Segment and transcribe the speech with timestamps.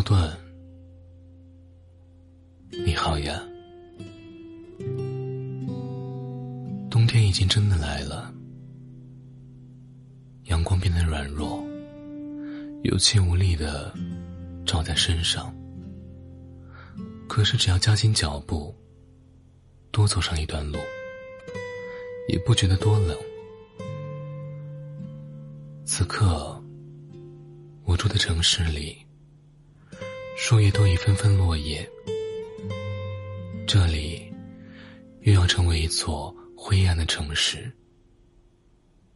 [0.00, 0.34] 诺顿，
[2.86, 3.42] 你好呀。
[6.90, 8.32] 冬天已经真的来了，
[10.44, 11.62] 阳光变得软弱，
[12.82, 13.92] 有气无力的
[14.64, 15.54] 照在身上。
[17.28, 18.74] 可是只要加紧脚步，
[19.90, 20.78] 多走上一段路，
[22.30, 23.14] 也不觉得多冷。
[25.84, 26.58] 此刻，
[27.84, 28.96] 我住的城市里，
[30.50, 31.88] 树叶都已纷纷落叶，
[33.68, 34.20] 这里
[35.20, 36.34] 又要成为一座。
[36.56, 37.70] 灰暗的城市，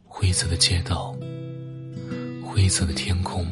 [0.05, 1.13] 灰色的街道，
[2.41, 3.45] 灰色的天空，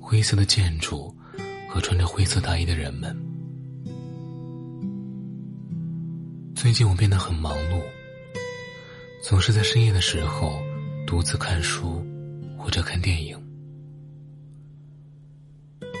[0.00, 1.14] 灰色的建筑
[1.68, 3.14] 和穿着灰色大衣的人们。
[6.56, 7.82] 最近我变得很忙碌，
[9.22, 10.62] 总是在深夜的时候
[11.06, 12.02] 独自看书
[12.56, 13.38] 或者看电影，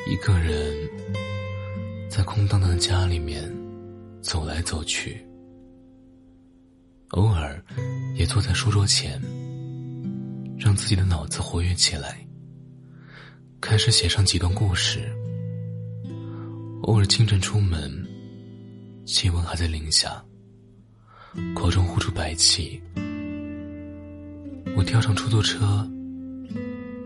[0.08, 0.74] 一个人
[2.08, 3.44] 在空荡荡的家里面
[4.22, 5.22] 走来走去。
[7.10, 7.62] 偶尔，
[8.16, 9.20] 也坐在书桌前，
[10.58, 12.26] 让自己的脑子活跃起来，
[13.60, 15.14] 开始写上几段故事。
[16.84, 18.02] 偶尔清晨出门，
[19.04, 20.24] 气温还在零下，
[21.54, 22.80] 口中呼出白气，
[24.74, 25.86] 我跳上出租车，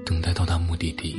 [0.07, 1.17] 等待到达目的地。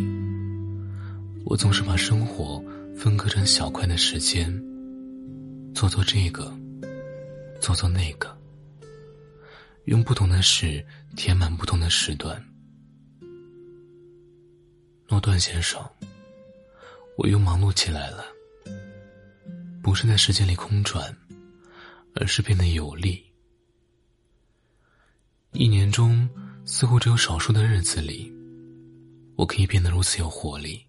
[1.46, 2.64] 我总是把生活
[2.96, 4.52] 分割成小块的时间，
[5.76, 6.52] 做做这个，
[7.60, 8.36] 做做那个。
[9.86, 10.84] 用不同的事
[11.16, 12.42] 填满不同的时段。
[15.10, 15.80] 诺顿先生，
[17.18, 18.24] 我又忙碌起来了，
[19.82, 21.16] 不是在时间里空转，
[22.16, 23.22] 而是变得有力。
[25.52, 26.28] 一年中
[26.66, 28.34] 似乎只有少数的日子里，
[29.36, 30.84] 我可以变得如此有活力，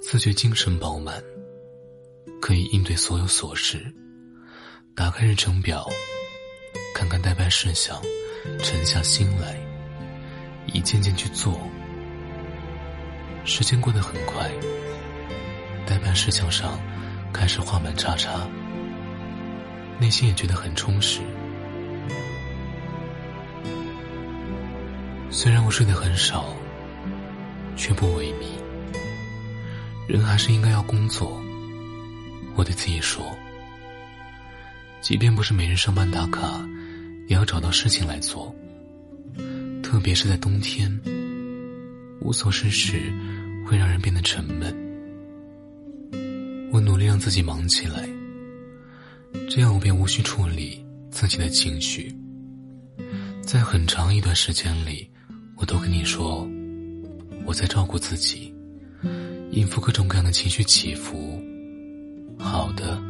[0.00, 1.22] 自觉精神饱满，
[2.40, 3.94] 可以应对所有琐事。
[4.94, 5.86] 打开日程表。
[6.92, 8.00] 看看待办事项，
[8.58, 9.56] 沉下心来，
[10.66, 11.58] 一件件去做。
[13.44, 14.50] 时间过得很快，
[15.86, 16.78] 待办事项上
[17.32, 18.46] 开始画满叉叉，
[19.98, 21.20] 内心也觉得很充实。
[25.30, 26.54] 虽然我睡得很少，
[27.76, 28.69] 却不萎靡。
[30.10, 31.40] 人还是应该要工作，
[32.56, 33.24] 我对自己说。
[35.00, 36.66] 即便不是每日上班打卡。
[37.28, 38.52] 也要找到事情来做，
[39.84, 40.90] 特别是在冬天，
[42.20, 43.00] 无所事事
[43.64, 44.74] 会让人变得沉闷。
[46.72, 48.10] 我努力让自己忙起来，
[49.48, 52.12] 这样我便无需处理自己的情绪。
[53.42, 55.08] 在很长一段时间里，
[55.54, 56.44] 我都跟你说，
[57.46, 58.52] 我在照顾自己，
[59.50, 61.42] 应付各种各样的情绪起伏，
[62.38, 63.00] 好的，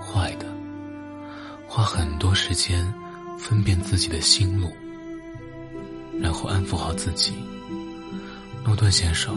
[0.00, 0.46] 坏的，
[1.66, 2.92] 花很多时间。
[3.38, 4.72] 分辨自己的心路，
[6.18, 7.34] 然后安抚好自己。
[8.64, 9.36] 诺顿先生，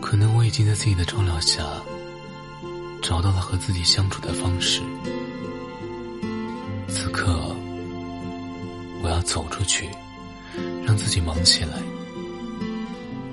[0.00, 1.64] 可能我已经在自己的照料下
[3.02, 4.80] 找到了和自己相处的方式。
[6.86, 7.52] 此刻，
[9.02, 9.88] 我要走出去，
[10.86, 11.82] 让自己忙起来。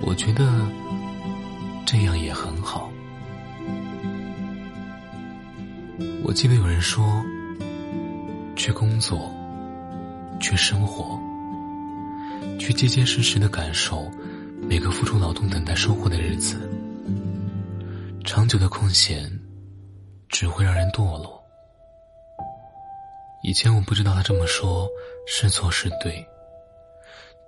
[0.06, 0.66] 我觉得
[1.86, 2.90] 这样也很好。
[6.24, 7.24] 我记得有人说。
[8.58, 9.30] 去工作，
[10.40, 11.20] 去生活，
[12.58, 14.10] 去结结实实的感受
[14.62, 16.68] 每个付出劳动等待收获的日子。
[18.24, 19.30] 长久的空闲，
[20.30, 21.40] 只会让人堕落。
[23.44, 24.88] 以前我不知道他这么说
[25.28, 26.26] 是错是对。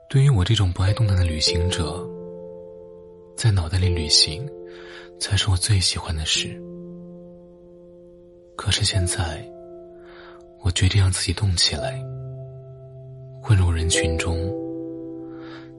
[0.09, 2.05] 对于我这种不爱动弹的旅行者，
[3.37, 4.45] 在脑袋里旅行，
[5.19, 6.61] 才是我最喜欢的事。
[8.57, 9.47] 可是现在。
[10.63, 12.03] 我决定让自己动起来，
[13.41, 14.35] 混入人群中，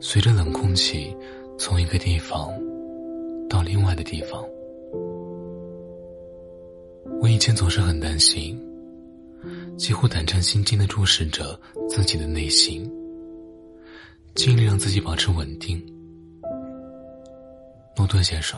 [0.00, 1.14] 随着冷空气
[1.58, 2.48] 从一个地方
[3.50, 4.42] 到另外的地方。
[7.20, 8.58] 我以前总是很担心，
[9.76, 12.90] 几乎胆战心惊的注视着自己的内心，
[14.36, 15.84] 尽力让自己保持稳定。
[17.98, 18.56] 诺顿先生，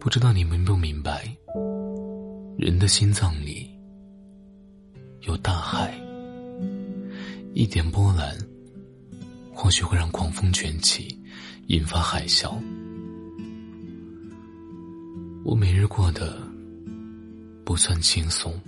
[0.00, 1.30] 不知道你明不明白，
[2.56, 3.70] 人的心脏里。
[5.20, 5.94] 有大海，
[7.52, 8.34] 一点波澜，
[9.52, 11.20] 或许会让狂风卷起，
[11.66, 12.56] 引发海啸。
[15.44, 16.40] 我每日过得
[17.62, 18.58] 不算轻松，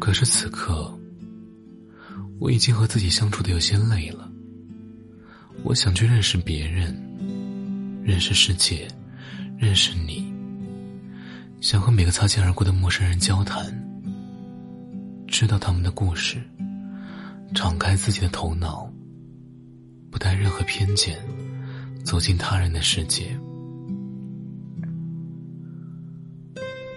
[0.00, 0.90] 可是此刻，
[2.40, 4.32] 我已经和自己相处的有些累了。
[5.62, 6.96] 我想去认识别人，
[8.02, 8.88] 认识世界，
[9.56, 10.32] 认识你。
[11.60, 13.64] 想和每个擦肩而过的陌生人交谈，
[15.28, 16.42] 知道他们的故事，
[17.54, 18.90] 敞开自己的头脑，
[20.10, 21.16] 不带任何偏见，
[22.04, 23.38] 走进他人的世界。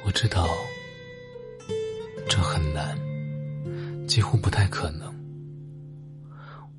[0.04, 0.48] 我知道，
[2.28, 2.98] 这很难，
[4.08, 5.14] 几乎不太可能。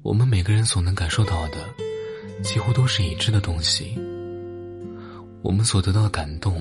[0.02, 1.58] 我们每个人所能感受到的，
[2.42, 3.96] 几乎都是已知的东西。
[5.46, 6.60] 我们所得到的感动，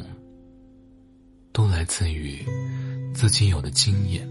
[1.51, 2.37] 都来自于
[3.15, 4.29] 自己有的经验。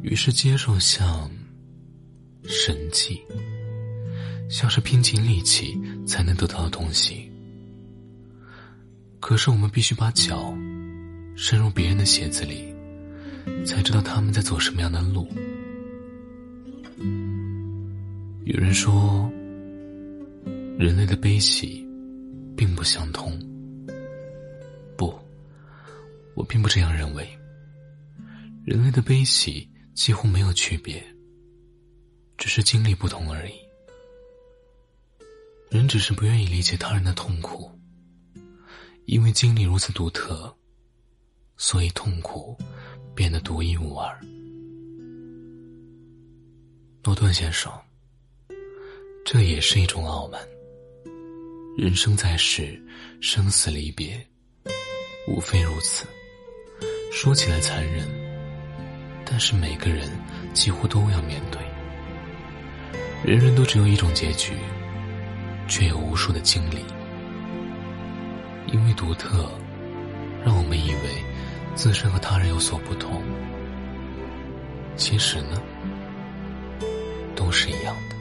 [0.00, 1.30] 于是接受像
[2.44, 3.20] 神迹，
[4.48, 7.30] 像是拼尽力气才能得到的东西。
[9.20, 10.56] 可是我们必须把脚
[11.36, 12.74] 伸入别人的鞋子里，
[13.66, 15.28] 才知道他们在走什么样的路。
[18.44, 19.30] 有人说，
[20.78, 21.85] 人类的悲喜
[22.56, 23.38] 并不相通。
[24.96, 25.14] 不，
[26.34, 27.28] 我并不这样认为。
[28.64, 31.04] 人类的悲喜几乎没有区别，
[32.36, 33.54] 只是经历不同而已。
[35.70, 37.70] 人只是不愿意理解他人的痛苦，
[39.04, 40.52] 因为经历如此独特，
[41.56, 42.56] 所以痛苦
[43.14, 44.18] 变得独一无二。
[47.04, 47.72] 诺顿先生。
[49.24, 50.40] 这也是一种傲慢。
[51.76, 52.82] 人生在世，
[53.20, 54.18] 生死离别，
[55.28, 56.06] 无非如此。
[57.12, 58.08] 说起来残忍，
[59.26, 60.08] 但是每个人
[60.54, 61.60] 几乎都要面对。
[63.22, 64.54] 人人都只有一种结局，
[65.68, 66.78] 却有无数的经历。
[68.72, 69.46] 因为独特，
[70.46, 71.22] 让我们以为
[71.74, 73.22] 自身和他人有所不同。
[74.96, 75.62] 其实呢，
[77.34, 78.15] 都是一样的。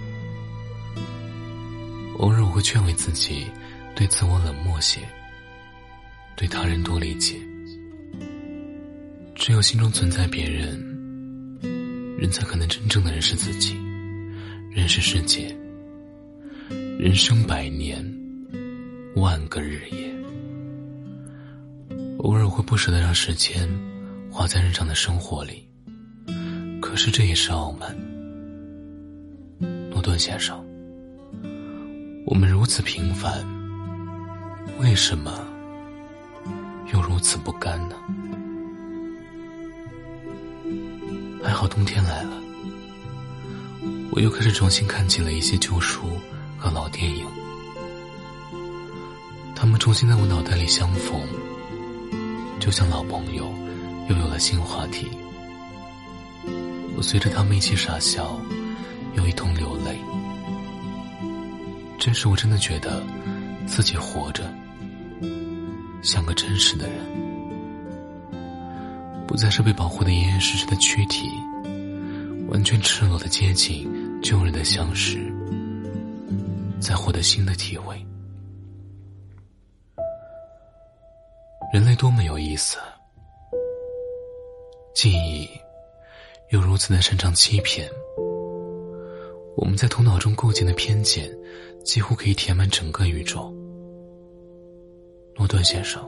[2.20, 3.46] 偶尔我会劝慰自己，
[3.96, 5.02] 对自我冷漠些，
[6.36, 7.36] 对他人多理解。
[9.36, 10.80] 只有心中存在别人，
[12.18, 13.76] 人才可能真正的认识自己，
[14.72, 15.56] 认识世界。
[16.98, 18.04] 人生百年，
[19.16, 20.16] 万个日夜。
[22.20, 23.70] 偶尔我会不舍得让时间
[24.32, 25.68] 花在日常的生活里，
[26.82, 27.96] 可是这也是傲慢。
[29.92, 30.65] 诺顿先生。
[32.26, 33.46] 我们如此平凡，
[34.80, 35.46] 为什么
[36.92, 37.96] 又如此不甘呢？
[41.44, 42.42] 还好冬天来了，
[44.12, 46.08] 我又开始重新看起了一些旧书
[46.58, 47.28] 和老电影，
[49.56, 51.22] 他们重新在我脑袋里相逢，
[52.60, 53.54] 就像老朋友
[54.10, 55.08] 又有了新话题。
[56.98, 58.42] 我随着他们一起傻笑，
[59.14, 60.00] 又一同流泪。
[61.98, 63.04] 这时，我真的觉得
[63.66, 64.44] 自己活着
[66.04, 66.98] 像个真实的人，
[69.28, 71.28] 不再是被保护的严严实实的躯体，
[72.48, 73.90] 完全赤裸的接近
[74.22, 75.34] 旧日的相识，
[76.80, 77.96] 在获得新的体会。
[81.74, 82.78] 人类多么有意思，
[84.94, 85.50] 记忆
[86.52, 87.90] 又如此的擅长欺骗。
[89.58, 91.30] 我们在头脑中构建的偏见，
[91.84, 93.54] 几乎可以填满整个宇宙。
[95.38, 96.02] 诺顿先生，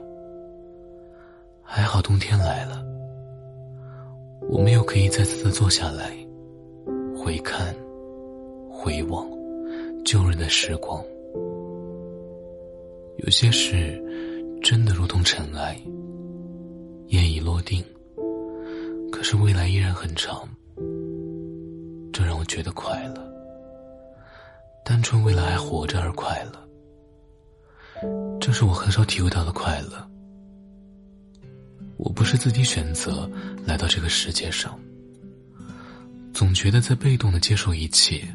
[1.62, 2.84] 还好冬天来了，
[4.50, 6.12] 我们又可以再次的坐下来，
[7.16, 7.74] 回看、
[8.70, 9.25] 回望
[10.06, 11.04] 旧日的时光。
[13.18, 14.01] 有些事
[14.62, 15.82] 真的如同尘埃，
[17.08, 17.84] 烟已落定，
[19.12, 20.48] 可是未来依然很长，
[22.13, 23.37] 这让我觉得快乐。
[24.88, 26.70] 单纯为了还活着而快乐，
[28.39, 30.10] 这是我很少体会到的快乐。
[31.98, 33.29] 我不是自己选择
[33.65, 34.79] 来到这个世界上，
[36.34, 38.34] 总觉得在被动的接受一切，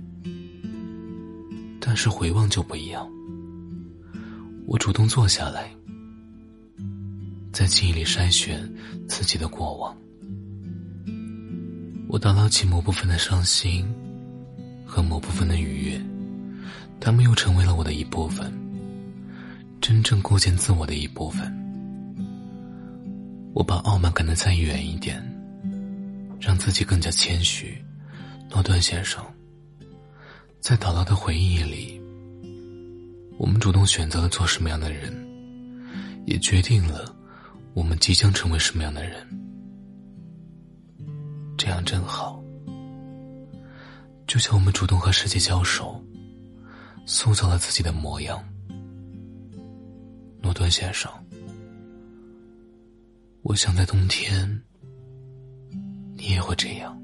[1.80, 3.10] 但是回望就不一样。
[4.66, 5.74] 我主动坐下来，
[7.50, 8.70] 在记忆里筛选
[9.08, 9.96] 自己的过往，
[12.08, 13.90] 我打捞起某部分的伤心
[14.84, 16.11] 和某部分的愉悦。
[17.04, 18.52] 他们又成为了我的一部分，
[19.80, 21.52] 真正构建自我的一部分。
[23.52, 25.20] 我把傲慢赶得再远一点，
[26.40, 27.76] 让自己更加谦虚。
[28.48, 29.20] 诺顿先生，
[30.60, 32.00] 在姥姥的回忆里，
[33.36, 35.12] 我们主动选择了做什么样的人，
[36.24, 37.12] 也决定了
[37.74, 39.26] 我们即将成为什么样的人。
[41.58, 42.40] 这样真好，
[44.28, 46.00] 就像我们主动和世界交手。
[47.04, 48.42] 塑造了自己的模样。
[50.40, 51.10] 诺顿先生
[53.42, 54.60] 我想在冬天
[56.16, 57.01] 你也会这样。